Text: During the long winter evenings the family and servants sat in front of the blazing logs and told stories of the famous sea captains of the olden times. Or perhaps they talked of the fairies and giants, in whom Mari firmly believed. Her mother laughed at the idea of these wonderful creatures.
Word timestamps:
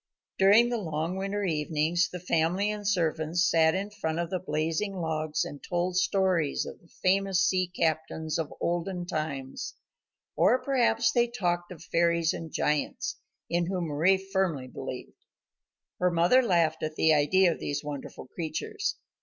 During 0.39 0.69
the 0.69 0.79
long 0.79 1.15
winter 1.15 1.43
evenings 1.43 2.09
the 2.09 2.19
family 2.19 2.71
and 2.71 2.87
servants 2.87 3.47
sat 3.47 3.75
in 3.75 3.91
front 3.91 4.17
of 4.17 4.31
the 4.31 4.39
blazing 4.39 4.95
logs 4.95 5.45
and 5.45 5.61
told 5.61 5.95
stories 5.95 6.65
of 6.65 6.79
the 6.79 6.87
famous 7.03 7.39
sea 7.45 7.67
captains 7.67 8.39
of 8.39 8.49
the 8.49 8.55
olden 8.59 9.05
times. 9.05 9.75
Or 10.35 10.57
perhaps 10.59 11.11
they 11.11 11.27
talked 11.27 11.71
of 11.71 11.81
the 11.81 11.87
fairies 11.91 12.33
and 12.33 12.51
giants, 12.51 13.17
in 13.47 13.67
whom 13.67 13.89
Mari 13.89 14.17
firmly 14.17 14.67
believed. 14.67 15.23
Her 15.99 16.09
mother 16.09 16.41
laughed 16.41 16.81
at 16.81 16.95
the 16.95 17.13
idea 17.13 17.51
of 17.51 17.59
these 17.59 17.83
wonderful 17.83 18.25
creatures. 18.25 18.95